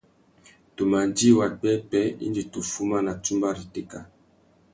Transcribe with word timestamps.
Tu 0.73 0.83
ma 0.91 0.99
djï 1.15 1.29
wapwêpwê 1.39 2.01
indi 2.25 2.43
tu 2.51 2.59
fuma 2.71 2.97
na 3.05 3.13
tsumba 3.23 3.49
râ 3.55 3.61
itéka. 3.67 3.99